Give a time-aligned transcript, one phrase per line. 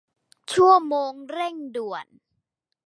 [0.53, 2.05] ชั่วโมงเร่งด่วน